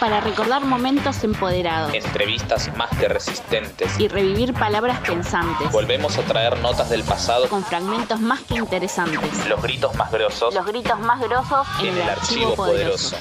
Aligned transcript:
para 0.00 0.20
recordar 0.20 0.64
momentos 0.64 1.22
empoderados 1.24 1.92
Entrevistas 1.94 2.70
más 2.76 2.90
que 2.98 3.08
resistentes. 3.08 3.98
y 3.98 4.08
revivir 4.08 4.52
palabras 4.54 5.00
pensantes 5.00 5.70
Volvemos 5.72 6.16
a 6.18 6.22
traer 6.22 6.58
notas 6.60 6.90
del 6.90 7.02
pasado 7.04 7.48
con 7.48 7.64
fragmentos 7.64 8.20
más 8.20 8.40
que 8.42 8.54
interesantes. 8.56 9.46
los 9.46 9.62
gritos 9.62 9.94
más 9.94 10.10
grosos 10.10 10.54
Los 10.54 10.66
gritos 10.66 10.98
más 11.00 11.20
grosos 11.20 11.66
en, 11.80 11.86
en 11.88 11.98
el 11.98 12.08
archivo 12.10 12.54
poderoso. 12.54 13.16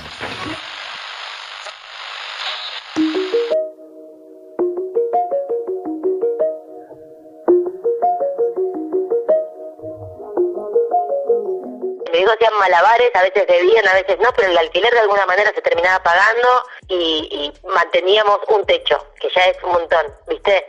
Hijos 12.24 12.36
hacían 12.36 12.58
malabares, 12.60 13.12
a 13.14 13.22
veces 13.22 13.48
debían, 13.48 13.88
a 13.88 13.94
veces 13.94 14.18
no, 14.20 14.30
pero 14.36 14.50
el 14.50 14.58
alquiler 14.58 14.92
de 14.92 15.00
alguna 15.00 15.26
manera 15.26 15.52
se 15.54 15.62
terminaba 15.62 16.02
pagando 16.04 16.50
y, 16.88 17.54
y 17.64 17.68
manteníamos 17.68 18.40
un 18.48 18.66
techo, 18.66 19.06
que 19.20 19.30
ya 19.30 19.46
es 19.48 19.62
un 19.64 19.72
montón, 19.72 20.08
¿viste? 20.28 20.66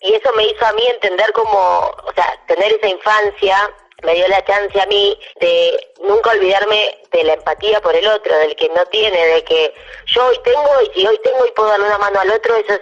Y 0.00 0.14
eso 0.14 0.30
me 0.34 0.44
hizo 0.44 0.66
a 0.66 0.72
mí 0.72 0.86
entender 0.86 1.32
como, 1.32 1.58
o 1.58 2.12
sea, 2.14 2.38
tener 2.46 2.72
esa 2.74 2.88
infancia 2.88 3.74
me 4.02 4.14
dio 4.14 4.28
la 4.28 4.44
chance 4.44 4.80
a 4.80 4.86
mí 4.86 5.18
de 5.40 5.92
nunca 6.00 6.30
olvidarme 6.30 6.98
de 7.10 7.24
la 7.24 7.34
empatía 7.34 7.80
por 7.80 7.94
el 7.96 8.06
otro, 8.06 8.36
del 8.38 8.54
que 8.56 8.68
no 8.68 8.84
tiene, 8.86 9.26
de 9.26 9.44
que 9.44 9.74
yo 10.06 10.26
hoy 10.26 10.38
tengo 10.44 10.80
y 10.82 10.90
si 10.94 11.06
hoy 11.06 11.18
tengo 11.24 11.46
y 11.46 11.50
puedo 11.52 11.70
darle 11.70 11.86
una 11.86 11.98
mano 11.98 12.20
al 12.20 12.30
otro, 12.30 12.54
eso 12.56 12.74
es, 12.74 12.80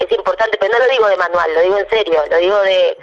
es 0.00 0.12
importante, 0.12 0.58
pero 0.58 0.72
no 0.72 0.84
lo 0.84 0.90
digo 0.90 1.08
de 1.08 1.16
manual, 1.16 1.54
lo 1.54 1.60
digo 1.60 1.78
en 1.78 1.88
serio, 1.88 2.24
lo 2.28 2.36
digo 2.36 2.58
de, 2.62 2.98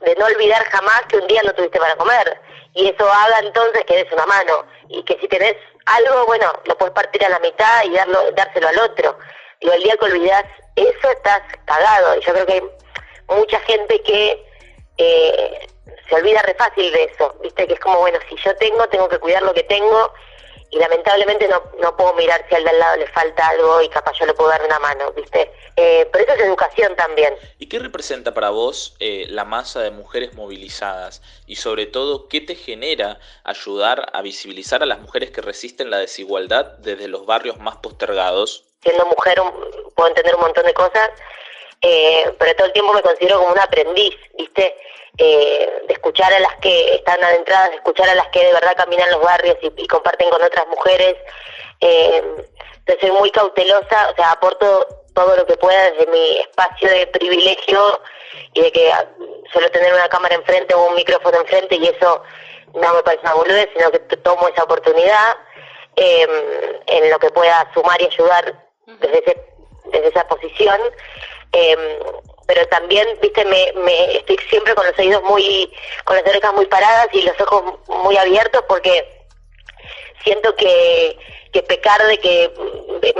de 0.00 0.16
no 0.16 0.26
olvidar 0.26 0.64
jamás 0.64 1.02
que 1.08 1.18
un 1.18 1.26
día 1.26 1.42
no 1.44 1.54
tuviste 1.54 1.78
para 1.78 1.96
comer. 1.96 2.40
Y 2.78 2.88
eso 2.90 3.10
haga 3.10 3.40
entonces 3.40 3.84
que 3.86 3.96
des 3.96 4.12
una 4.12 4.24
mano. 4.26 4.64
Y 4.88 5.02
que 5.02 5.18
si 5.18 5.26
tenés 5.26 5.56
algo, 5.86 6.26
bueno, 6.26 6.46
lo 6.64 6.78
puedes 6.78 6.94
partir 6.94 7.24
a 7.24 7.28
la 7.28 7.40
mitad 7.40 7.82
y 7.84 7.90
darlo, 7.90 8.30
dárselo 8.36 8.68
al 8.68 8.78
otro. 8.78 9.18
Digo, 9.60 9.72
el 9.72 9.82
día 9.82 9.96
que 9.96 10.04
olvidás 10.04 10.44
eso, 10.76 11.10
estás 11.10 11.42
cagado. 11.64 12.16
Y 12.16 12.20
yo 12.24 12.32
creo 12.32 12.46
que 12.46 12.52
hay 12.52 12.62
mucha 13.36 13.58
gente 13.62 14.00
que 14.02 14.46
eh, 14.96 15.68
se 16.08 16.14
olvida 16.14 16.40
re 16.42 16.54
fácil 16.54 16.92
de 16.92 17.02
eso. 17.02 17.34
Viste, 17.42 17.66
que 17.66 17.74
es 17.74 17.80
como, 17.80 17.98
bueno, 17.98 18.20
si 18.28 18.36
yo 18.36 18.54
tengo, 18.58 18.88
tengo 18.90 19.08
que 19.08 19.18
cuidar 19.18 19.42
lo 19.42 19.54
que 19.54 19.64
tengo. 19.64 20.12
Y 20.70 20.78
lamentablemente 20.78 21.48
no, 21.48 21.62
no 21.80 21.96
puedo 21.96 22.12
mirar 22.14 22.44
si 22.48 22.54
al 22.54 22.64
de 22.64 22.70
al 22.70 22.78
lado 22.78 22.96
le 22.98 23.06
falta 23.08 23.48
algo 23.48 23.80
y 23.80 23.88
capaz 23.88 24.12
yo 24.18 24.26
le 24.26 24.34
puedo 24.34 24.50
dar 24.50 24.62
una 24.64 24.78
mano, 24.78 25.10
¿viste? 25.12 25.50
Eh, 25.76 26.06
pero 26.12 26.24
eso 26.24 26.34
es 26.34 26.40
educación 26.40 26.94
también. 26.96 27.34
¿Y 27.58 27.68
qué 27.68 27.78
representa 27.78 28.34
para 28.34 28.50
vos 28.50 28.94
eh, 29.00 29.24
la 29.28 29.44
masa 29.44 29.80
de 29.80 29.90
mujeres 29.90 30.34
movilizadas? 30.34 31.22
Y 31.46 31.56
sobre 31.56 31.86
todo, 31.86 32.28
¿qué 32.28 32.40
te 32.42 32.54
genera 32.54 33.18
ayudar 33.44 34.10
a 34.12 34.20
visibilizar 34.22 34.82
a 34.82 34.86
las 34.86 35.00
mujeres 35.00 35.30
que 35.30 35.40
resisten 35.40 35.90
la 35.90 35.98
desigualdad 35.98 36.66
desde 36.78 37.08
los 37.08 37.24
barrios 37.26 37.58
más 37.58 37.76
postergados? 37.76 38.64
siendo 38.82 39.04
mujer 39.06 39.40
un- 39.40 39.92
puedo 39.96 40.08
entender 40.08 40.34
un 40.36 40.40
montón 40.42 40.64
de 40.64 40.72
cosas, 40.72 41.10
eh, 41.82 42.32
pero 42.38 42.54
todo 42.56 42.66
el 42.66 42.72
tiempo 42.72 42.92
me 42.92 43.02
considero 43.02 43.38
como 43.38 43.52
una 43.52 43.64
aprendiz, 43.64 44.14
¿viste? 44.36 44.74
Eh, 45.16 45.82
de 45.86 45.92
escuchar 45.94 46.32
a 46.32 46.40
las 46.40 46.54
que 46.56 46.94
están 46.94 47.22
adentradas, 47.22 47.70
de 47.70 47.76
escuchar 47.76 48.08
a 48.08 48.14
las 48.14 48.28
que 48.28 48.44
de 48.44 48.52
verdad 48.52 48.76
caminan 48.76 49.10
los 49.10 49.20
barrios 49.22 49.56
y, 49.62 49.72
y 49.76 49.86
comparten 49.88 50.30
con 50.30 50.42
otras 50.42 50.66
mujeres. 50.68 51.16
Eh, 51.80 52.22
entonces 52.78 53.00
soy 53.00 53.10
muy 53.12 53.30
cautelosa, 53.30 54.10
o 54.10 54.14
sea, 54.16 54.32
aporto 54.32 54.86
todo 55.14 55.36
lo 55.36 55.44
que 55.46 55.56
pueda 55.56 55.90
desde 55.90 56.06
mi 56.10 56.38
espacio 56.38 56.88
de 56.88 57.06
privilegio 57.08 58.00
y 58.54 58.62
de 58.62 58.70
que 58.72 58.92
suelo 59.52 59.70
tener 59.72 59.92
una 59.92 60.08
cámara 60.08 60.36
enfrente 60.36 60.74
o 60.74 60.86
un 60.86 60.94
micrófono 60.94 61.40
enfrente 61.40 61.74
y 61.76 61.88
eso 61.88 62.22
no 62.74 62.94
me 62.94 63.02
parece 63.02 63.22
una 63.22 63.34
boludez, 63.34 63.68
sino 63.76 63.90
que 63.90 63.98
tomo 63.98 64.46
esa 64.48 64.62
oportunidad 64.62 65.36
eh, 65.96 66.78
en 66.86 67.10
lo 67.10 67.18
que 67.18 67.30
pueda 67.30 67.68
sumar 67.74 68.00
y 68.00 68.06
ayudar 68.06 68.54
desde, 68.86 69.18
ese- 69.18 69.42
desde 69.86 70.08
esa 70.08 70.28
posición. 70.28 70.78
Eh, 71.52 71.98
pero 72.46 72.66
también, 72.68 73.06
viste, 73.20 73.44
me, 73.44 73.72
me 73.74 74.16
estoy 74.16 74.38
siempre 74.48 74.74
con 74.74 74.86
los 74.86 74.98
oídos 74.98 75.22
muy, 75.24 75.70
con 76.04 76.16
las 76.16 76.26
orejas 76.26 76.54
muy 76.54 76.66
paradas 76.66 77.08
y 77.12 77.22
los 77.22 77.38
ojos 77.40 77.74
muy 77.88 78.16
abiertos 78.16 78.62
porque 78.68 79.06
siento 80.24 80.54
que, 80.56 81.18
que 81.52 81.62
pecar 81.62 82.02
de 82.06 82.18
que 82.18 82.50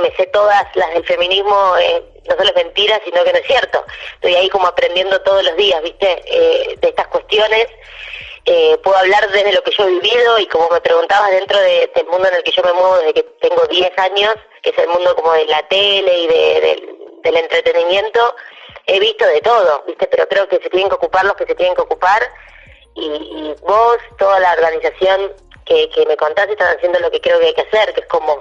me 0.00 0.14
sé 0.16 0.26
todas 0.26 0.64
las 0.75 0.92
del 0.94 1.04
feminismo 1.04 1.75
eh, 1.78 2.02
no 2.28 2.36
solo 2.36 2.48
es 2.50 2.54
mentira, 2.56 3.00
sino 3.04 3.22
que 3.25 3.32
no 3.32 3.38
es 3.38 3.47
cierto. 3.47 3.84
Estoy 4.14 4.34
ahí 4.34 4.48
como 4.48 4.66
aprendiendo 4.66 5.20
todos 5.22 5.42
los 5.44 5.56
días, 5.56 5.82
¿viste? 5.82 6.22
Eh, 6.26 6.76
de 6.81 6.88
estas 6.88 7.08
cuestiones. 7.08 7.66
Eh, 8.44 8.78
puedo 8.82 8.97
hablar 8.97 9.31
desde 9.31 9.52
lo 9.52 9.62
que 9.62 9.72
yo 9.72 9.84
he 9.84 9.91
vivido 9.91 10.38
y 10.38 10.47
como 10.47 10.69
me 10.70 10.81
preguntabas 10.81 11.31
dentro 11.31 11.58
de- 11.58 11.91
del 11.94 12.06
mundo 12.06 12.28
en 12.28 12.34
el 12.36 12.42
que 12.42 12.52
yo 12.52 12.62
me 12.62 12.72
muevo 12.72 12.97
desde 12.98 13.12
que 13.14 13.22
tengo 13.41 13.62
10 13.66 13.92
años, 13.98 14.34
que 14.62 14.70
es 14.70 14.78
el 14.78 14.88
mundo 14.88 15.14
como 15.16 15.32
de 15.32 15.44
la 15.47 15.62
tele 15.69 16.19
y 16.19 16.26
de- 16.26 16.60
del- 16.60 16.88
del 17.22 17.36
entretenimiento, 17.36 18.34
he 18.86 18.98
visto 19.00 19.26
de 19.26 19.40
todo, 19.40 19.84
¿viste? 19.86 20.06
Pero 20.06 20.28
creo 20.28 20.48
que 20.48 20.58
se 20.58 20.70
tienen 20.70 20.88
que 20.88 20.94
ocupar 20.96 21.24
los 21.24 21.34
que 21.36 21.46
se 21.46 21.54
tienen 21.54 21.74
que 21.74 21.82
ocupar 21.82 22.22
y, 22.94 23.04
y 23.06 23.54
vos, 23.62 23.96
toda 24.18 24.40
la 24.40 24.52
organización 24.52 25.32
que, 25.64 25.88
que 25.90 26.06
me 26.06 26.16
contaste, 26.16 26.52
están 26.52 26.76
haciendo 26.76 26.98
lo 27.00 27.10
que 27.10 27.20
creo 27.20 27.38
que 27.38 27.46
hay 27.46 27.54
que 27.54 27.62
hacer, 27.62 27.92
que 27.94 28.00
es 28.00 28.06
como 28.06 28.38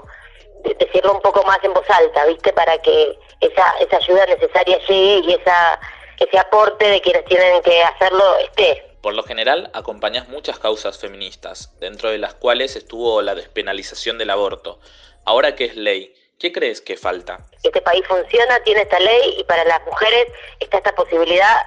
de- 0.64 0.74
decirlo 0.76 1.14
un 1.14 1.22
poco 1.22 1.44
más 1.44 1.62
en 1.64 1.74
voz 1.74 1.90
alta, 1.90 2.26
¿viste? 2.26 2.54
Para 2.54 2.78
que 2.82 3.18
esa, 3.42 3.70
esa 3.80 3.98
ayuda 3.98 4.26
necesaria 4.26 4.78
llegue 4.88 5.22
y 5.28 5.34
esa, 5.34 5.80
ese 6.20 6.40
aporte 6.40 6.88
de 6.88 7.02
quienes 7.02 7.26
tienen 7.26 7.62
que 7.62 7.84
hacerlo 7.84 8.38
esté. 8.38 8.84
Por 9.02 9.14
lo 9.14 9.24
general, 9.24 9.70
acompañas 9.74 10.28
muchas 10.28 10.58
causas 10.60 10.98
feministas, 10.98 11.78
dentro 11.80 12.10
de 12.10 12.18
las 12.18 12.34
cuales 12.34 12.76
estuvo 12.76 13.22
la 13.22 13.36
despenalización 13.36 14.18
del 14.18 14.32
aborto. 14.32 14.80
Ahora 15.24 15.56
que 15.56 15.66
es 15.66 15.76
ley, 15.76 16.16
¿qué 16.40 16.52
crees 16.52 16.82
que 16.82 16.98
falta? 16.98 17.40
este 17.64 17.82
país 17.82 18.06
funciona, 18.08 18.60
tiene 18.64 18.82
esta 18.82 19.00
ley 19.00 19.36
y 19.40 19.44
para 19.44 19.64
las 19.66 19.86
mujeres 19.86 20.28
está 20.60 20.78
esta 20.78 20.96
posibilidad 20.96 21.62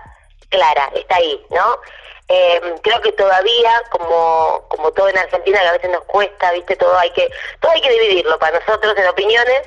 clara, 0.49 0.91
está 0.95 1.17
ahí, 1.17 1.41
¿no? 1.51 1.79
Eh, 2.29 2.61
creo 2.83 3.01
que 3.01 3.13
todavía, 3.13 3.83
como, 3.91 4.65
como 4.69 4.93
todo 4.93 5.09
en 5.09 5.19
Argentina, 5.19 5.61
que 5.61 5.67
a 5.67 5.73
veces 5.73 5.91
nos 5.91 6.05
cuesta, 6.05 6.53
viste, 6.53 6.77
todo 6.77 6.97
hay 6.97 7.11
que, 7.11 7.29
todo 7.61 7.73
hay 7.73 7.81
que 7.81 7.91
dividirlo 7.91 8.39
para 8.39 8.59
nosotros 8.59 8.95
en 8.97 9.09
opiniones 9.09 9.63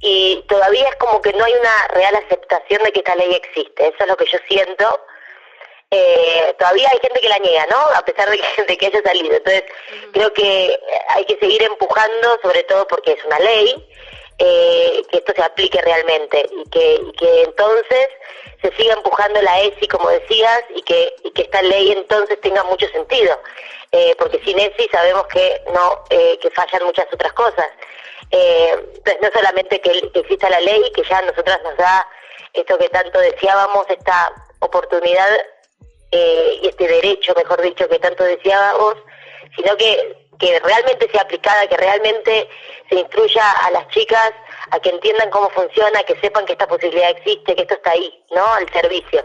y 0.00 0.44
todavía 0.48 0.88
es 0.88 0.96
como 0.96 1.20
que 1.20 1.32
no 1.34 1.44
hay 1.44 1.52
una 1.52 1.88
real 1.88 2.14
aceptación 2.16 2.82
de 2.82 2.92
que 2.92 3.00
esta 3.00 3.14
ley 3.14 3.34
existe, 3.34 3.88
eso 3.88 3.96
es 3.98 4.06
lo 4.06 4.16
que 4.16 4.26
yo 4.26 4.38
siento. 4.48 5.00
Eh, 5.90 6.54
todavía 6.58 6.88
hay 6.92 6.98
gente 7.00 7.20
que 7.20 7.28
la 7.28 7.38
niega, 7.38 7.66
¿no? 7.70 7.78
A 7.94 8.04
pesar 8.04 8.28
de 8.30 8.38
que, 8.38 8.62
de 8.68 8.78
que 8.78 8.86
haya 8.86 9.02
salido. 9.02 9.36
Entonces, 9.36 9.64
creo 10.12 10.32
que 10.32 10.80
hay 11.08 11.24
que 11.24 11.38
seguir 11.38 11.62
empujando, 11.62 12.38
sobre 12.42 12.62
todo 12.64 12.86
porque 12.88 13.12
es 13.12 13.24
una 13.24 13.38
ley, 13.38 13.86
eh, 14.38 15.02
que 15.10 15.18
esto 15.18 15.32
se 15.34 15.42
aplique 15.42 15.80
realmente 15.82 16.48
y 16.50 16.70
que, 16.70 16.94
y 16.94 17.12
que 17.12 17.42
entonces 17.42 18.08
se 18.62 18.72
siga 18.76 18.94
empujando 18.94 19.40
la 19.42 19.60
ESI, 19.60 19.86
como 19.88 20.08
decías, 20.10 20.62
y 20.74 20.82
que, 20.82 21.14
y 21.24 21.30
que 21.32 21.42
esta 21.42 21.62
ley 21.62 21.92
entonces 21.92 22.40
tenga 22.40 22.64
mucho 22.64 22.86
sentido. 22.88 23.40
Eh, 23.90 24.14
porque 24.18 24.40
sin 24.44 24.58
ESI 24.58 24.88
sabemos 24.90 25.26
que 25.28 25.62
no 25.72 26.04
eh, 26.10 26.38
que 26.40 26.50
fallan 26.50 26.84
muchas 26.84 27.06
otras 27.12 27.32
cosas. 27.32 27.66
Eh, 28.30 28.70
entonces, 28.96 29.18
no 29.22 29.30
solamente 29.32 29.80
que, 29.80 30.10
que 30.10 30.20
exista 30.20 30.50
la 30.50 30.60
ley, 30.60 30.92
que 30.94 31.02
ya 31.04 31.22
nosotras 31.22 31.60
nos 31.62 31.76
da 31.76 32.06
esto 32.52 32.78
que 32.78 32.88
tanto 32.88 33.20
deseábamos, 33.20 33.86
esta 33.88 34.32
oportunidad 34.60 35.28
eh, 36.10 36.58
y 36.62 36.68
este 36.68 36.86
derecho, 36.88 37.34
mejor 37.36 37.60
dicho, 37.62 37.88
que 37.88 37.98
tanto 37.98 38.24
deseábamos, 38.24 38.96
sino 39.56 39.76
que, 39.76 40.16
que 40.38 40.60
realmente 40.60 41.10
sea 41.10 41.22
aplicada, 41.22 41.66
que 41.66 41.76
realmente 41.76 42.48
se 42.88 42.94
instruya 42.96 43.50
a 43.64 43.70
las 43.72 43.88
chicas 43.88 44.32
a 44.70 44.80
que 44.80 44.90
entiendan 44.90 45.30
cómo 45.30 45.50
funciona, 45.50 46.02
que 46.04 46.18
sepan 46.20 46.46
que 46.46 46.52
esta 46.52 46.66
posibilidad 46.66 47.10
existe, 47.10 47.54
que 47.54 47.62
esto 47.62 47.74
está 47.74 47.90
ahí, 47.90 48.22
¿no? 48.30 48.46
Al 48.46 48.70
servicio 48.72 49.24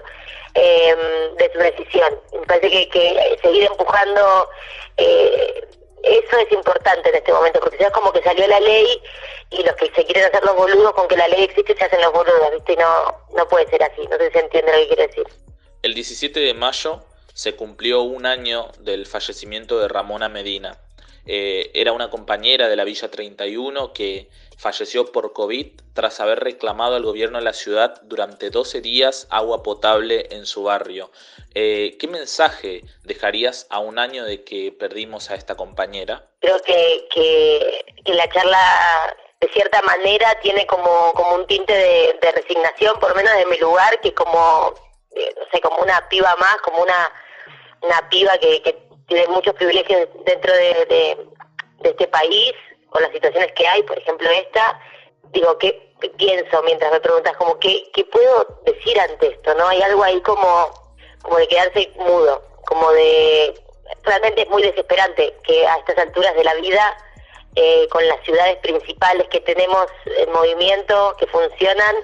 eh, 0.55 0.95
de 1.37 1.51
su 1.53 1.59
decisión. 1.59 2.19
Me 2.33 2.45
parece 2.47 2.89
que, 2.89 3.39
seguir 3.41 3.63
empujando 3.63 4.49
eh, 4.97 5.67
eso 6.03 6.37
es 6.37 6.51
importante 6.51 7.09
en 7.09 7.15
este 7.15 7.31
momento, 7.31 7.59
porque 7.61 7.77
ya 7.77 7.87
es 7.87 7.93
como 7.93 8.11
que 8.11 8.21
salió 8.23 8.45
la 8.45 8.59
ley 8.59 9.01
y 9.51 9.63
los 9.63 9.75
que 9.75 9.85
se 9.95 10.03
quieren 10.05 10.25
hacer 10.25 10.43
los 10.43 10.55
boludos 10.55 10.93
con 10.93 11.07
que 11.07 11.15
la 11.15 11.27
ley 11.29 11.43
existe 11.43 11.75
se 11.77 11.85
hacen 11.85 12.01
los 12.01 12.11
boludos, 12.11 12.51
¿viste? 12.53 12.73
Y 12.73 12.75
no, 12.77 13.17
no 13.35 13.47
puede 13.47 13.69
ser 13.69 13.83
así, 13.83 14.01
no 14.07 14.17
sé 14.17 14.29
si 14.31 14.39
entiende 14.39 14.71
lo 14.71 14.77
que 14.79 14.87
quiero 14.87 15.07
decir. 15.07 15.27
El 15.81 15.93
17 15.93 16.39
de 16.39 16.53
mayo 16.53 17.01
se 17.33 17.55
cumplió 17.55 18.01
un 18.01 18.25
año 18.25 18.69
del 18.79 19.05
fallecimiento 19.05 19.79
de 19.79 19.87
Ramona 19.87 20.27
Medina. 20.27 20.77
Eh, 21.25 21.71
era 21.73 21.93
una 21.93 22.09
compañera 22.09 22.67
de 22.67 22.75
la 22.75 22.83
Villa 22.83 23.09
31 23.09 23.93
que 23.93 24.29
falleció 24.57 25.11
por 25.11 25.33
COVID 25.33 25.67
tras 25.93 26.19
haber 26.19 26.39
reclamado 26.39 26.95
al 26.95 27.03
gobierno 27.03 27.37
de 27.37 27.43
la 27.43 27.53
ciudad 27.53 28.01
durante 28.03 28.49
12 28.49 28.81
días 28.81 29.27
agua 29.29 29.63
potable 29.63 30.27
en 30.31 30.45
su 30.45 30.63
barrio. 30.63 31.11
Eh, 31.55 31.97
¿Qué 31.99 32.07
mensaje 32.07 32.83
dejarías 33.03 33.67
a 33.69 33.79
un 33.79 33.99
año 33.99 34.25
de 34.25 34.43
que 34.43 34.71
perdimos 34.71 35.29
a 35.29 35.35
esta 35.35 35.55
compañera? 35.55 36.27
creo 36.43 36.61
que, 36.61 37.07
que, 37.13 38.13
la 38.13 38.27
charla 38.29 39.15
de 39.39 39.47
cierta 39.49 39.81
manera 39.83 40.37
tiene 40.41 40.67
como, 40.67 41.13
como 41.13 41.35
un 41.35 41.47
tinte 41.47 41.73
de, 41.73 42.31
resignación, 42.31 42.99
por 42.99 43.15
menos 43.15 43.33
de 43.37 43.45
mi 43.45 43.57
lugar, 43.57 43.99
que 44.01 44.13
como, 44.13 44.73
eh, 45.15 45.33
no 45.37 45.43
sé, 45.51 45.61
como 45.61 45.77
una 45.77 46.07
piba 46.09 46.35
más, 46.35 46.57
como 46.57 46.81
una, 46.83 47.11
una 47.81 48.09
piba 48.09 48.37
que 48.39 48.82
tiene 49.07 49.27
muchos 49.27 49.53
privilegios 49.55 50.07
dentro 50.25 50.53
de, 50.53 50.85
de, 50.85 51.17
de 51.79 51.89
este 51.89 52.07
país, 52.07 52.53
con 52.89 53.01
las 53.01 53.11
situaciones 53.11 53.51
que 53.53 53.67
hay, 53.67 53.83
por 53.83 53.97
ejemplo 53.97 54.29
esta, 54.29 54.79
digo, 55.31 55.57
¿qué 55.57 55.91
pienso 56.17 56.61
mientras 56.63 56.91
me 56.91 56.99
preguntas? 56.99 57.35
Como, 57.37 57.57
¿qué, 57.59 57.89
¿qué 57.93 58.05
puedo 58.05 58.61
decir 58.65 58.99
ante 58.99 59.27
esto? 59.27 59.55
¿No? 59.55 59.67
Hay 59.67 59.81
algo 59.81 60.03
ahí 60.03 60.21
como, 60.21 60.69
como 61.21 61.37
de 61.37 61.47
quedarse 61.47 61.91
mudo, 61.95 62.43
como 62.65 62.91
de... 62.91 63.59
Realmente 64.03 64.43
es 64.43 64.49
muy 64.49 64.61
desesperante 64.61 65.35
que 65.43 65.65
a 65.67 65.75
estas 65.77 65.97
alturas 65.97 66.35
de 66.35 66.43
la 66.43 66.53
vida, 66.55 66.97
eh, 67.55 67.87
con 67.89 68.07
las 68.07 68.21
ciudades 68.23 68.57
principales 68.57 69.27
que 69.29 69.39
tenemos 69.41 69.87
en 70.17 70.31
movimiento, 70.31 71.15
que 71.17 71.27
funcionan, 71.27 71.95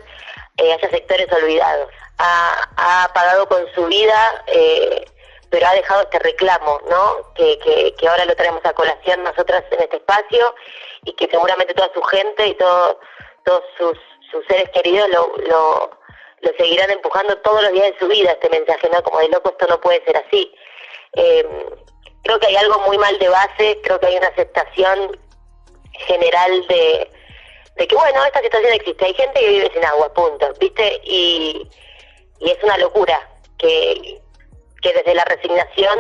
eh, 0.57 0.73
haya 0.73 0.89
sectores 0.89 1.31
olvidados. 1.31 1.89
Ha, 2.17 2.69
ha 2.77 3.13
pagado 3.13 3.47
con 3.47 3.63
su 3.73 3.85
vida... 3.85 4.43
Eh, 4.47 5.05
pero 5.49 5.67
ha 5.67 5.73
dejado 5.73 6.03
este 6.03 6.19
reclamo, 6.19 6.79
¿no? 6.89 7.33
Que, 7.33 7.57
que, 7.97 8.07
ahora 8.07 8.25
lo 8.25 8.35
traemos 8.35 8.63
a 8.65 8.73
colación 8.73 9.23
nosotras 9.23 9.63
en 9.71 9.81
este 9.81 9.97
espacio 9.97 10.55
y 11.05 11.13
que 11.13 11.27
seguramente 11.29 11.73
toda 11.73 11.91
su 11.93 12.01
gente 12.03 12.47
y 12.47 12.53
todo, 12.55 12.99
todos 13.45 13.63
sus, 13.77 13.97
sus 14.31 14.45
seres 14.47 14.69
queridos 14.69 15.09
lo, 15.09 15.33
lo, 15.47 15.91
lo, 16.41 16.51
seguirán 16.57 16.91
empujando 16.91 17.37
todos 17.39 17.63
los 17.63 17.71
días 17.71 17.93
de 17.93 17.99
su 17.99 18.07
vida 18.07 18.31
este 18.31 18.49
mensaje, 18.49 18.89
¿no? 18.93 19.01
Como 19.01 19.19
de 19.19 19.29
loco, 19.29 19.49
esto 19.49 19.67
no 19.67 19.81
puede 19.81 20.03
ser 20.05 20.17
así. 20.17 20.53
Eh, 21.13 21.65
creo 22.23 22.39
que 22.39 22.47
hay 22.47 22.55
algo 22.57 22.79
muy 22.81 22.97
mal 22.97 23.17
de 23.17 23.29
base, 23.29 23.79
creo 23.83 23.99
que 23.99 24.07
hay 24.07 24.17
una 24.17 24.27
aceptación 24.27 25.19
general 25.93 26.67
de, 26.67 27.11
de 27.75 27.87
que, 27.87 27.95
bueno, 27.95 28.23
esta 28.23 28.41
situación 28.41 28.73
existe, 28.73 29.05
hay 29.05 29.13
gente 29.15 29.39
que 29.39 29.49
vive 29.49 29.71
sin 29.73 29.83
agua, 29.83 30.13
punto, 30.13 30.47
¿viste? 30.59 31.01
Y, 31.03 31.67
y 32.39 32.51
es 32.51 32.63
una 32.63 32.77
locura 32.77 33.27
que 33.57 34.21
que 34.81 34.93
desde 34.93 35.13
la 35.15 35.25
resignación 35.25 35.97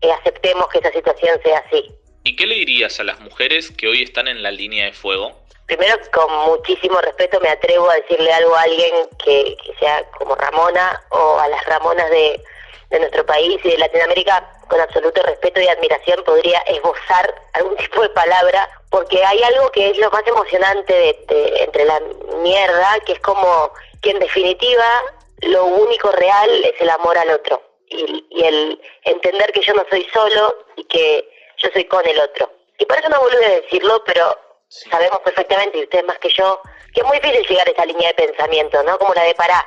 eh, 0.00 0.12
aceptemos 0.12 0.68
que 0.68 0.78
esa 0.78 0.92
situación 0.92 1.40
sea 1.42 1.58
así. 1.58 1.90
¿Y 2.24 2.36
qué 2.36 2.46
le 2.46 2.56
dirías 2.56 3.00
a 3.00 3.04
las 3.04 3.20
mujeres 3.20 3.70
que 3.70 3.88
hoy 3.88 4.02
están 4.02 4.28
en 4.28 4.42
la 4.42 4.50
línea 4.50 4.84
de 4.84 4.92
fuego? 4.92 5.32
Primero, 5.66 5.96
con 6.12 6.32
muchísimo 6.46 7.00
respeto 7.00 7.40
me 7.40 7.50
atrevo 7.50 7.90
a 7.90 7.96
decirle 7.96 8.32
algo 8.32 8.54
a 8.54 8.62
alguien 8.62 8.94
que, 9.22 9.56
sea 9.78 10.02
como 10.18 10.34
Ramona 10.34 11.02
o 11.10 11.38
a 11.38 11.48
las 11.48 11.64
Ramonas 11.66 12.10
de, 12.10 12.42
nuestro 12.90 13.26
país 13.26 13.60
y 13.64 13.70
de 13.70 13.78
Latinoamérica, 13.78 14.50
con 14.68 14.80
absoluto 14.80 15.22
respeto 15.22 15.60
y 15.60 15.68
admiración 15.68 16.24
podría 16.24 16.58
esbozar 16.60 17.34
algún 17.52 17.76
tipo 17.78 18.00
de 18.02 18.08
palabra, 18.10 18.68
porque 18.90 19.22
hay 19.22 19.42
algo 19.42 19.70
que 19.72 19.90
es 19.90 19.98
lo 19.98 20.10
más 20.10 20.26
emocionante 20.26 20.92
de, 21.28 21.64
entre 21.64 21.84
la 21.84 22.00
mierda, 22.42 22.98
que 23.04 23.12
es 23.12 23.20
como 23.20 23.72
que 24.00 24.10
en 24.10 24.20
definitiva 24.20 25.02
lo 25.42 25.66
único 25.66 26.10
real 26.12 26.48
es 26.64 26.80
el 26.80 26.88
amor 26.88 27.18
al 27.18 27.30
otro 27.30 27.67
y, 27.90 28.44
el 28.44 28.80
entender 29.04 29.52
que 29.52 29.62
yo 29.62 29.74
no 29.74 29.84
soy 29.90 30.06
solo 30.12 30.66
y 30.76 30.84
que 30.84 31.28
yo 31.58 31.68
soy 31.72 31.84
con 31.84 32.06
el 32.06 32.18
otro. 32.20 32.50
Y 32.78 32.84
por 32.84 32.98
eso 32.98 33.08
no 33.08 33.20
vuelvo 33.20 33.38
a 33.44 33.48
decirlo, 33.48 34.02
pero 34.04 34.38
sabemos 34.68 35.20
perfectamente, 35.20 35.78
y 35.78 35.82
ustedes 35.84 36.04
más 36.04 36.18
que 36.18 36.30
yo, 36.30 36.60
que 36.94 37.00
es 37.00 37.06
muy 37.06 37.18
difícil 37.18 37.46
llegar 37.48 37.68
a 37.68 37.70
esa 37.70 37.86
línea 37.86 38.08
de 38.08 38.26
pensamiento, 38.26 38.82
¿no? 38.82 38.98
Como 38.98 39.14
la 39.14 39.22
de 39.22 39.34
para, 39.34 39.64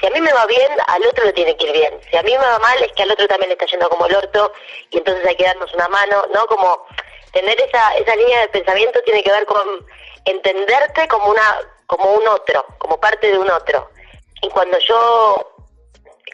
si 0.00 0.06
a 0.06 0.10
mí 0.10 0.20
me 0.20 0.32
va 0.32 0.46
bien, 0.46 0.70
al 0.86 1.04
otro 1.06 1.24
le 1.24 1.32
tiene 1.32 1.56
que 1.56 1.66
ir 1.66 1.72
bien. 1.72 2.00
Si 2.10 2.16
a 2.16 2.22
mí 2.22 2.32
me 2.32 2.38
va 2.38 2.58
mal, 2.58 2.82
es 2.82 2.92
que 2.92 3.02
al 3.02 3.10
otro 3.10 3.26
también 3.28 3.48
le 3.48 3.54
está 3.54 3.66
yendo 3.66 3.88
como 3.88 4.06
el 4.06 4.14
orto, 4.14 4.52
y 4.90 4.98
entonces 4.98 5.26
hay 5.26 5.36
que 5.36 5.44
darnos 5.44 5.72
una 5.74 5.88
mano, 5.88 6.26
¿no? 6.32 6.46
Como 6.46 6.86
tener 7.32 7.60
esa, 7.60 7.96
esa 7.96 8.16
línea 8.16 8.40
de 8.42 8.48
pensamiento 8.48 9.00
tiene 9.04 9.22
que 9.22 9.30
ver 9.30 9.44
con 9.46 9.86
entenderte 10.24 11.06
como 11.08 11.30
una 11.30 11.60
como 11.86 12.12
un 12.12 12.26
otro, 12.28 12.64
como 12.78 12.98
parte 12.98 13.30
de 13.30 13.38
un 13.38 13.50
otro. 13.50 13.90
Y 14.42 14.48
cuando 14.48 14.78
yo 14.80 15.55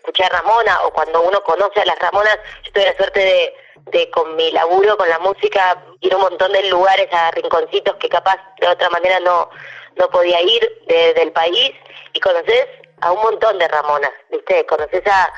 escuché 0.03 0.25
a 0.25 0.29
Ramona 0.31 0.81
o 0.85 0.91
cuando 0.91 1.23
uno 1.23 1.43
conoce 1.45 1.81
a 1.81 1.85
las 1.85 1.99
Ramonas, 1.99 2.37
yo 2.65 2.73
tuve 2.73 2.87
la 2.87 2.97
suerte 2.97 3.21
de, 3.21 3.55
de 3.93 4.11
con 4.11 4.35
mi 4.35 4.51
laburo, 4.51 4.97
con 4.97 5.09
la 5.09 5.21
música, 5.21 5.81
ir 6.01 6.13
a 6.13 6.17
un 6.17 6.23
montón 6.23 6.53
de 6.53 6.69
lugares, 6.69 7.09
a 7.13 7.31
rinconcitos 7.31 7.95
que 7.97 8.09
capaz 8.09 8.37
de 8.61 8.67
otra 8.67 8.91
manera 8.91 9.21
no, 9.21 9.49
no 9.97 10.11
podía 10.11 10.41
ir 10.43 10.83
del 10.89 11.31
país 11.33 11.73
y 12.13 12.21
conoces 12.21 12.67
a 13.01 13.13
un 13.13 13.23
montón 13.23 13.59
de 13.59 13.69
Ramonas, 13.69 14.13
¿viste? 14.31 14.67
Conoces 14.67 15.03
a, 15.07 15.33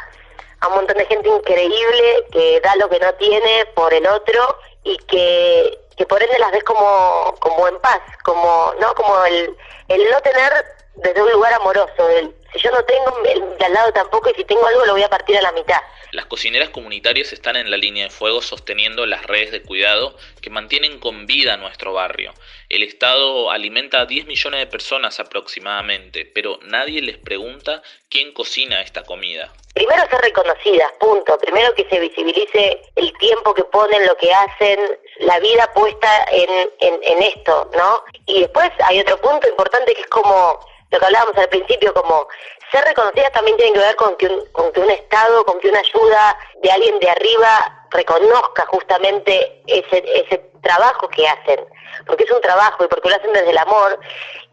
un 0.68 0.76
montón 0.76 0.96
de 0.96 1.04
gente 1.04 1.28
increíble 1.28 2.26
que 2.32 2.58
da 2.62 2.74
lo 2.76 2.88
que 2.88 2.98
no 2.98 3.12
tiene 3.14 3.66
por 3.74 3.92
el 3.92 4.06
otro 4.06 4.58
y 4.82 4.96
que, 4.96 5.78
que 5.94 6.06
por 6.06 6.22
ende 6.22 6.38
las 6.38 6.52
ves 6.52 6.64
como, 6.64 7.34
como 7.38 7.68
en 7.68 7.78
paz, 7.80 8.00
como, 8.24 8.72
¿no? 8.80 8.94
Como 8.94 9.24
el, 9.26 9.54
el 9.88 10.10
no 10.10 10.20
tener 10.22 10.52
desde 10.94 11.22
un 11.22 11.32
lugar 11.32 11.52
amoroso, 11.52 12.08
el 12.08 12.34
yo 12.62 12.70
no 12.70 12.84
tengo, 12.84 13.22
el 13.24 13.58
de 13.58 13.64
al 13.64 13.72
lado 13.72 13.92
tampoco, 13.92 14.30
y 14.30 14.34
si 14.34 14.44
tengo 14.44 14.66
algo 14.66 14.84
lo 14.86 14.92
voy 14.92 15.02
a 15.02 15.08
partir 15.08 15.36
a 15.36 15.42
la 15.42 15.52
mitad. 15.52 15.80
Las 16.12 16.26
cocineras 16.26 16.68
comunitarias 16.68 17.32
están 17.32 17.56
en 17.56 17.72
la 17.72 17.76
línea 17.76 18.04
de 18.04 18.10
fuego 18.10 18.40
sosteniendo 18.40 19.04
las 19.04 19.24
redes 19.24 19.50
de 19.50 19.62
cuidado 19.62 20.16
que 20.40 20.48
mantienen 20.48 21.00
con 21.00 21.26
vida 21.26 21.56
nuestro 21.56 21.92
barrio. 21.92 22.32
El 22.68 22.84
Estado 22.84 23.50
alimenta 23.50 24.00
a 24.00 24.06
10 24.06 24.26
millones 24.26 24.60
de 24.60 24.66
personas 24.68 25.18
aproximadamente, 25.18 26.24
pero 26.24 26.60
nadie 26.62 27.02
les 27.02 27.18
pregunta 27.18 27.82
quién 28.08 28.32
cocina 28.32 28.80
esta 28.80 29.02
comida. 29.02 29.52
Primero 29.74 30.08
ser 30.08 30.20
reconocidas, 30.20 30.92
punto. 31.00 31.36
Primero 31.38 31.74
que 31.74 31.88
se 31.88 31.98
visibilice 31.98 32.80
el 32.94 33.12
tiempo 33.18 33.52
que 33.52 33.64
ponen, 33.64 34.06
lo 34.06 34.16
que 34.16 34.32
hacen, 34.32 34.78
la 35.18 35.40
vida 35.40 35.68
puesta 35.74 36.26
en, 36.30 36.70
en, 36.78 37.00
en 37.02 37.22
esto, 37.24 37.68
¿no? 37.76 38.04
Y 38.26 38.42
después 38.42 38.70
hay 38.84 39.00
otro 39.00 39.20
punto 39.20 39.48
importante 39.48 39.92
que 39.94 40.02
es 40.02 40.06
como 40.06 40.60
lo 40.94 41.00
que 41.00 41.06
hablábamos 41.06 41.36
al 41.36 41.48
principio, 41.48 41.92
como 41.92 42.28
ser 42.70 42.84
reconocidas 42.84 43.32
también 43.32 43.56
tiene 43.56 43.72
que 43.72 43.80
ver 43.80 43.96
con 43.96 44.16
que, 44.16 44.26
un, 44.26 44.90
Estado, 44.90 45.44
con 45.44 45.58
que 45.60 45.68
una 45.68 45.80
ayuda 45.80 46.38
de 46.62 46.70
alguien 46.70 46.98
de 47.00 47.10
arriba 47.10 47.86
reconozca 47.90 48.64
justamente 48.66 49.62
ese, 49.66 50.04
ese 50.06 50.38
trabajo 50.62 51.08
que 51.08 51.26
hacen, 51.26 51.64
porque 52.06 52.24
es 52.24 52.30
un 52.30 52.40
trabajo 52.40 52.84
y 52.84 52.88
porque 52.88 53.08
lo 53.08 53.16
hacen 53.16 53.32
desde 53.32 53.50
el 53.50 53.58
amor 53.58 53.98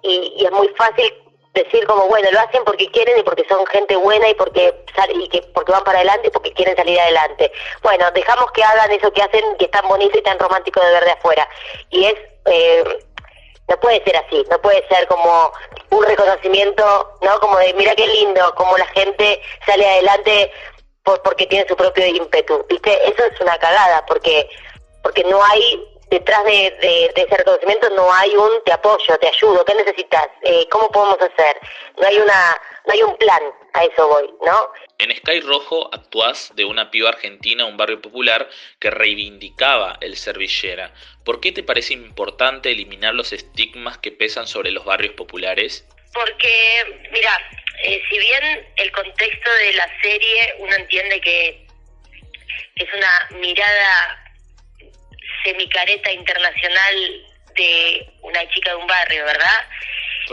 y, 0.02 0.44
es 0.44 0.52
muy 0.52 0.68
fácil 0.70 1.14
decir 1.54 1.86
como 1.86 2.08
bueno 2.08 2.32
lo 2.32 2.40
hacen 2.40 2.64
porque 2.64 2.90
quieren 2.92 3.20
y 3.20 3.24
porque 3.24 3.46
son 3.50 3.66
gente 3.68 3.98
buena 3.98 4.30
y 4.30 4.34
porque 4.36 4.74
y 5.14 5.28
que 5.28 5.42
porque 5.54 5.74
van 5.74 5.84
para 5.84 5.98
adelante 5.98 6.30
y 6.30 6.32
porque 6.32 6.54
quieren 6.54 6.78
salir 6.78 6.98
adelante 6.98 7.52
bueno 7.84 8.10
dejamos 8.12 8.50
que 8.54 8.64
hagan 8.64 8.90
eso 8.90 9.12
que 9.12 9.22
hacen 9.22 9.58
que 9.58 9.66
es 9.66 9.72
tan 9.72 9.86
bonito 9.86 10.18
y 10.18 10.22
tan 10.22 10.40
romántico 10.40 10.80
de 10.80 10.92
ver 10.92 11.04
de 11.04 11.12
afuera. 11.12 11.46
Y 11.90 12.06
es 12.06 12.16
eh, 12.46 12.84
no 13.72 13.80
puede 13.80 14.04
ser 14.04 14.18
así, 14.18 14.46
no 14.52 14.60
puede 14.60 14.86
ser 14.90 15.08
como 15.08 15.52
un 15.92 16.04
reconocimiento, 16.04 16.84
¿no? 17.22 17.40
Como 17.40 17.58
de, 17.58 17.74
mira 17.76 17.96
qué 17.96 18.06
lindo, 18.06 18.54
como 18.56 18.78
la 18.78 18.88
gente 18.88 19.42
sale 19.66 19.90
adelante 19.90 20.52
por, 21.04 21.22
porque 21.22 21.48
tiene 21.48 21.66
su 21.68 21.76
propio 21.76 22.06
ímpetu, 22.06 22.66
¿viste? 22.70 22.92
Eso 23.10 23.24
es 23.24 23.40
una 23.40 23.58
cagada, 23.58 24.06
porque 24.06 24.50
porque 25.04 25.24
no 25.24 25.44
hay, 25.44 25.84
detrás 26.12 26.44
de, 26.44 26.78
de, 26.82 27.06
ese 27.16 27.38
reconocimiento 27.38 27.90
no 27.92 28.14
hay 28.14 28.36
un 28.36 28.64
te 28.66 28.74
apoyo, 28.74 29.18
te 29.18 29.30
ayudo, 29.30 29.64
¿qué 29.64 29.74
necesitas? 29.74 30.28
Eh, 30.44 30.68
¿Cómo 30.70 30.92
podemos 30.92 31.18
hacer? 31.22 31.58
No 31.98 32.06
hay 32.06 32.18
una, 32.18 32.62
no 32.86 32.94
hay 32.94 33.02
un 33.02 33.18
plan, 33.18 33.42
a 33.74 33.86
eso 33.86 34.08
voy, 34.10 34.30
¿no? 34.46 34.74
En 35.00 35.16
Sky 35.16 35.40
Rojo 35.40 35.90
actuás 35.94 36.54
de 36.56 36.66
una 36.66 36.92
piba 36.92 37.10
argentina, 37.10 37.66
un 37.66 37.78
barrio 37.78 38.02
popular 38.02 38.50
que 38.80 38.92
reivindicaba 38.92 39.98
el 40.02 40.18
servillera. 40.18 40.94
¿Por 41.24 41.40
qué 41.40 41.54
te 41.54 41.64
parece 41.64 41.94
importante 41.94 42.72
eliminar 42.72 43.14
los 43.16 43.32
estigmas 43.32 43.98
que 43.98 44.12
pesan 44.12 44.48
sobre 44.48 44.72
los 44.72 44.84
barrios 44.84 45.14
populares? 45.14 45.88
Porque, 46.14 47.08
mira, 47.10 47.32
eh, 47.84 48.04
si 48.10 48.20
bien 48.20 48.74
el 48.76 48.92
contexto 48.92 49.50
de 49.64 49.74
la 49.74 49.88
serie 50.02 50.56
uno 50.60 50.76
entiende 50.76 51.22
que 51.22 51.68
es 52.76 52.88
una 52.94 53.40
mirada 53.40 54.22
semicareta 55.44 56.12
internacional 56.12 57.26
de 57.56 58.10
una 58.22 58.48
chica 58.50 58.72
de 58.72 58.76
un 58.78 58.88
barrio, 58.88 59.26
¿verdad? 59.26 59.68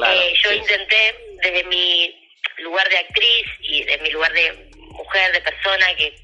Eh, 0.07 0.35
yo 0.43 0.53
intenté 0.53 1.17
desde 1.43 1.65
mi 1.65 2.31
lugar 2.59 2.89
de 2.89 2.99
actriz 2.99 3.47
y 3.61 3.83
de 3.85 3.99
mi 3.99 4.11
lugar 4.11 4.33
de 4.33 4.71
mujer, 4.91 5.33
de 5.33 5.41
persona 5.41 5.95
que 5.97 6.15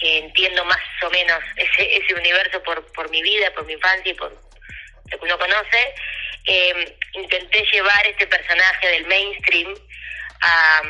que 0.00 0.18
entiendo 0.18 0.64
más 0.64 0.80
o 1.02 1.10
menos 1.10 1.40
ese, 1.56 1.96
ese 1.96 2.14
universo 2.14 2.62
por, 2.62 2.90
por 2.92 3.10
mi 3.10 3.22
vida, 3.22 3.52
por 3.52 3.66
mi 3.66 3.74
infancia 3.74 4.10
y 4.10 4.14
por 4.14 4.32
lo 4.32 5.18
que 5.18 5.24
uno 5.24 5.38
conoce, 5.38 5.94
eh, 6.46 6.96
intenté 7.12 7.62
llevar 7.70 8.06
este 8.06 8.26
personaje 8.26 8.88
del 8.88 9.06
mainstream 9.06 9.74
a, 10.40 10.82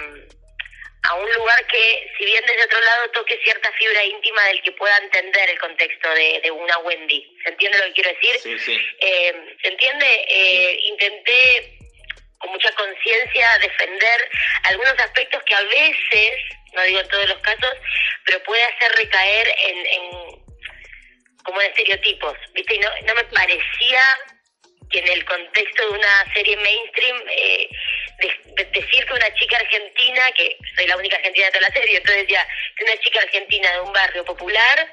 a 1.02 1.14
un 1.14 1.32
lugar 1.32 1.66
que, 1.66 2.12
si 2.18 2.24
bien 2.24 2.44
desde 2.46 2.64
otro 2.64 2.80
lado 2.80 3.10
toque 3.10 3.40
cierta 3.42 3.72
fibra 3.72 4.04
íntima 4.04 4.44
del 4.46 4.62
que 4.62 4.72
pueda 4.72 4.96
entender 4.98 5.50
el 5.50 5.58
contexto 5.58 6.10
de, 6.10 6.40
de 6.42 6.50
una 6.50 6.78
Wendy. 6.78 7.36
¿Se 7.42 7.50
entiende 7.50 7.78
lo 7.78 7.84
que 7.84 7.92
quiero 7.92 8.10
decir? 8.10 8.38
Sí, 8.40 8.58
sí. 8.58 8.80
Eh, 9.00 9.56
¿Se 9.62 9.68
entiende? 9.68 10.24
Eh, 10.28 10.78
intenté 10.82 11.78
con 12.38 12.50
mucha 12.50 12.72
conciencia 12.72 13.58
defender 13.58 14.30
algunos 14.64 14.98
aspectos 14.98 15.42
que 15.44 15.54
a 15.54 15.62
veces 15.62 16.32
no 16.72 16.82
digo 16.82 17.00
en 17.00 17.08
todos 17.08 17.28
los 17.28 17.38
casos, 17.38 17.74
pero 18.24 18.42
puede 18.44 18.62
hacer 18.62 18.92
recaer 18.92 19.48
en, 19.58 19.86
en 19.86 20.10
como 21.44 21.60
en 21.60 21.68
estereotipos, 21.68 22.36
¿viste? 22.52 22.74
Y 22.74 22.78
no, 22.78 22.88
no 23.06 23.14
me 23.14 23.24
parecía 23.24 24.00
que 24.90 24.98
en 24.98 25.08
el 25.08 25.24
contexto 25.24 25.82
de 25.84 25.98
una 25.98 26.34
serie 26.34 26.56
mainstream 26.56 27.22
eh, 27.30 27.68
decir 28.72 29.06
que 29.06 29.12
una 29.12 29.34
chica 29.34 29.56
argentina, 29.56 30.22
que 30.34 30.56
soy 30.76 30.86
la 30.86 30.96
única 30.96 31.16
argentina 31.16 31.46
de 31.46 31.52
toda 31.52 31.68
la 31.68 31.74
serie, 31.74 31.96
entonces 31.96 32.22
decía 32.22 32.46
que 32.76 32.84
una 32.84 32.96
chica 32.98 33.20
argentina 33.20 33.72
de 33.72 33.80
un 33.80 33.92
barrio 33.92 34.24
popular 34.24 34.92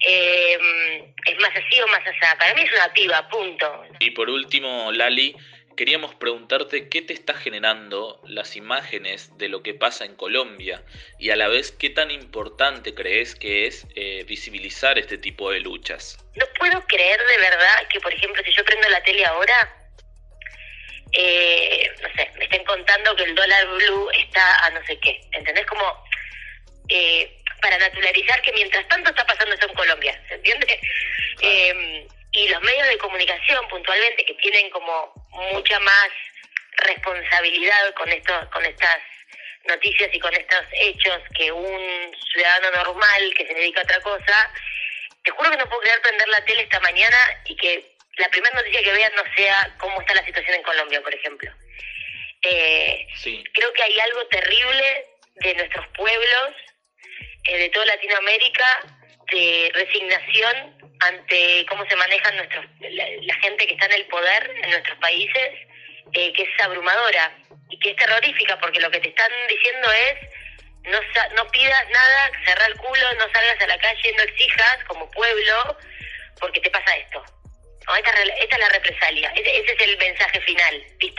eh, 0.00 1.04
es 1.26 1.38
más 1.38 1.50
así 1.50 1.80
o 1.80 1.86
más 1.88 2.00
así. 2.00 2.18
Para 2.38 2.54
mí 2.54 2.62
es 2.62 2.72
una 2.72 2.92
piba, 2.92 3.28
punto. 3.28 3.84
Y 4.00 4.10
por 4.10 4.28
último, 4.28 4.92
Lali, 4.92 5.34
queríamos 5.76 6.14
preguntarte 6.14 6.88
qué 6.88 7.02
te 7.02 7.12
está 7.12 7.34
generando 7.34 8.20
las 8.26 8.56
imágenes 8.56 9.36
de 9.38 9.48
lo 9.48 9.62
que 9.62 9.74
pasa 9.74 10.04
en 10.04 10.14
Colombia 10.16 10.82
y 11.18 11.30
a 11.30 11.36
la 11.36 11.48
vez 11.48 11.72
qué 11.72 11.90
tan 11.90 12.10
importante 12.10 12.94
crees 12.94 13.34
que 13.34 13.66
es 13.66 13.86
eh, 13.94 14.24
visibilizar 14.26 14.98
este 14.98 15.18
tipo 15.18 15.50
de 15.50 15.60
luchas. 15.60 16.18
No 16.36 16.46
puedo 16.58 16.84
creer 16.86 17.18
de 17.18 17.38
verdad 17.38 17.88
que, 17.90 18.00
por 18.00 18.12
ejemplo, 18.12 18.42
si 18.44 18.52
yo 18.52 18.64
prendo 18.64 18.88
la 18.88 19.02
tele 19.02 19.24
ahora, 19.24 19.83
eh, 21.14 21.94
no 22.02 22.08
sé, 22.14 22.30
me 22.36 22.44
estén 22.44 22.64
contando 22.64 23.14
que 23.16 23.22
el 23.24 23.34
dólar 23.34 23.66
blue 23.68 24.10
está 24.10 24.66
a 24.66 24.70
no 24.70 24.84
sé 24.86 24.98
qué. 24.98 25.20
¿Entendés? 25.32 25.64
Como 25.66 26.04
eh, 26.88 27.40
para 27.62 27.78
naturalizar 27.78 28.42
que 28.42 28.52
mientras 28.52 28.86
tanto 28.88 29.10
está 29.10 29.24
pasando 29.26 29.54
eso 29.54 29.66
en 29.66 29.74
Colombia. 29.74 30.20
¿Se 30.28 30.34
entiende? 30.34 30.80
Eh, 31.40 32.06
y 32.32 32.48
los 32.48 32.60
medios 32.62 32.88
de 32.88 32.98
comunicación 32.98 33.68
puntualmente 33.68 34.24
que 34.24 34.34
tienen 34.34 34.68
como 34.70 35.12
mucha 35.52 35.78
más 35.80 36.08
responsabilidad 36.78 37.94
con 37.94 38.10
estos 38.10 38.48
con 38.48 38.64
estas 38.64 38.98
noticias 39.68 40.10
y 40.12 40.18
con 40.18 40.34
estos 40.34 40.64
hechos 40.72 41.22
que 41.36 41.52
un 41.52 42.16
ciudadano 42.32 42.70
normal 42.72 43.34
que 43.36 43.46
se 43.46 43.54
dedica 43.54 43.80
a 43.80 43.84
otra 43.84 44.00
cosa 44.00 44.52
te 45.22 45.30
juro 45.30 45.50
que 45.50 45.56
no 45.56 45.68
puedo 45.68 45.80
creer 45.80 46.02
prender 46.02 46.28
la 46.28 46.44
tele 46.44 46.62
esta 46.62 46.80
mañana 46.80 47.16
y 47.46 47.56
que 47.56 47.93
la 48.18 48.28
primera 48.28 48.54
noticia 48.56 48.82
que 48.82 48.92
vean 48.92 49.12
no 49.16 49.22
sea 49.36 49.74
cómo 49.78 50.00
está 50.00 50.14
la 50.14 50.24
situación 50.24 50.54
en 50.56 50.62
Colombia 50.62 51.00
por 51.02 51.14
ejemplo 51.14 51.50
eh, 52.42 53.06
Sí, 53.16 53.42
creo 53.54 53.72
que 53.72 53.82
hay 53.82 53.98
algo 54.00 54.26
terrible 54.26 55.06
de 55.36 55.54
nuestros 55.54 55.86
pueblos, 55.88 56.50
eh, 57.44 57.58
de 57.58 57.68
toda 57.70 57.86
Latinoamérica, 57.86 58.66
de 59.32 59.70
resignación 59.74 60.78
ante 61.00 61.66
cómo 61.68 61.84
se 61.88 61.96
manejan 61.96 62.36
nuestros, 62.36 62.64
la, 62.80 63.04
la 63.22 63.34
gente 63.40 63.66
que 63.66 63.74
está 63.74 63.86
en 63.86 63.94
el 63.94 64.06
poder 64.06 64.50
en 64.62 64.70
nuestros 64.70 64.96
países, 64.98 65.50
eh, 66.12 66.32
que 66.32 66.42
es 66.42 66.48
abrumadora 66.62 67.36
y 67.70 67.78
que 67.80 67.90
es 67.90 67.96
terrorífica, 67.96 68.58
porque 68.60 68.78
lo 68.80 68.90
que 68.90 69.00
te 69.00 69.08
están 69.08 69.30
diciendo 69.48 69.90
es 69.90 70.28
no, 70.90 70.98
sa- 71.14 71.28
no 71.30 71.48
pidas 71.50 71.88
nada, 71.90 72.30
cerrar 72.44 72.70
el 72.70 72.76
culo, 72.76 73.12
no 73.14 73.24
salgas 73.32 73.60
a 73.60 73.66
la 73.66 73.78
calle, 73.78 74.12
no 74.16 74.22
exijas 74.22 74.84
como 74.86 75.10
pueblo, 75.10 75.78
porque 76.38 76.60
te 76.60 76.70
pasa 76.70 76.94
esto. 76.96 77.24
Esta, 77.92 78.10
esta 78.40 78.56
es 78.56 78.60
la 78.60 78.68
represalia, 78.70 79.30
ese, 79.36 79.60
ese 79.60 79.72
es 79.72 79.80
el 79.80 79.98
mensaje 79.98 80.40
final, 80.40 80.84
¿viste? 80.98 81.12